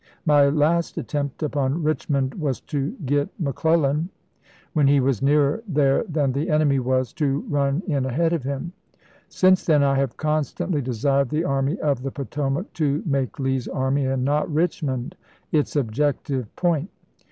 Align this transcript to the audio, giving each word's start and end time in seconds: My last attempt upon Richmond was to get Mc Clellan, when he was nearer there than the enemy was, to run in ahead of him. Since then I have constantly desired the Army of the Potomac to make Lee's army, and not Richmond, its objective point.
My 0.25 0.47
last 0.49 0.97
attempt 0.97 1.43
upon 1.43 1.83
Richmond 1.83 2.33
was 2.33 2.59
to 2.61 2.97
get 3.05 3.29
Mc 3.39 3.53
Clellan, 3.55 4.09
when 4.73 4.87
he 4.87 4.99
was 4.99 5.21
nearer 5.21 5.61
there 5.67 6.03
than 6.09 6.31
the 6.31 6.49
enemy 6.49 6.79
was, 6.79 7.13
to 7.13 7.41
run 7.47 7.83
in 7.85 8.05
ahead 8.07 8.33
of 8.33 8.41
him. 8.41 8.71
Since 9.29 9.63
then 9.63 9.83
I 9.83 9.97
have 9.97 10.17
constantly 10.17 10.81
desired 10.81 11.29
the 11.29 11.43
Army 11.43 11.79
of 11.81 12.01
the 12.01 12.09
Potomac 12.09 12.73
to 12.73 13.03
make 13.05 13.37
Lee's 13.37 13.67
army, 13.67 14.07
and 14.07 14.25
not 14.25 14.51
Richmond, 14.51 15.15
its 15.51 15.75
objective 15.75 16.47
point. 16.55 16.89